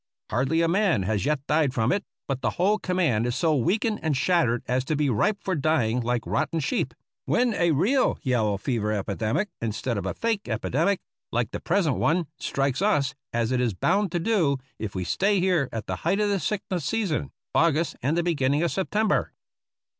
[0.31, 3.99] Hardly a man has yet died from it, but the whole command is so weakened
[4.01, 8.57] and shattered as to be ripe for dying like rotten sheep, when a real yellow
[8.57, 11.01] fever epidemic instead of a fake epidemic,
[11.31, 15.39] like the present one, strikes us, as it is bound to do if we stay
[15.39, 19.27] here at the height of the sickness season, August and the beginning of Sep tember.